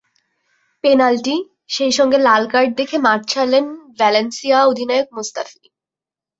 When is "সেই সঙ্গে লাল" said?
1.69-2.43